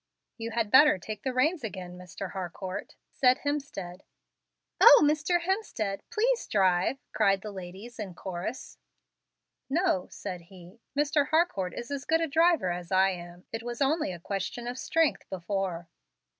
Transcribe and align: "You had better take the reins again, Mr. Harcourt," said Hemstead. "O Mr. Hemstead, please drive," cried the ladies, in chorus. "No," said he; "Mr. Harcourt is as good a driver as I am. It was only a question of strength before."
"You 0.39 0.49
had 0.49 0.71
better 0.71 0.97
take 0.97 1.21
the 1.21 1.31
reins 1.31 1.63
again, 1.63 1.95
Mr. 1.95 2.31
Harcourt," 2.31 2.95
said 3.11 3.41
Hemstead. 3.45 4.01
"O 4.81 4.99
Mr. 5.05 5.41
Hemstead, 5.41 6.01
please 6.09 6.47
drive," 6.47 6.97
cried 7.13 7.41
the 7.43 7.51
ladies, 7.51 7.99
in 7.99 8.15
chorus. 8.15 8.79
"No," 9.69 10.07
said 10.09 10.41
he; 10.49 10.79
"Mr. 10.97 11.27
Harcourt 11.27 11.75
is 11.75 11.91
as 11.91 12.05
good 12.05 12.19
a 12.19 12.25
driver 12.27 12.71
as 12.71 12.91
I 12.91 13.09
am. 13.11 13.45
It 13.53 13.61
was 13.61 13.79
only 13.79 14.11
a 14.11 14.19
question 14.19 14.65
of 14.65 14.79
strength 14.79 15.29
before." 15.29 15.87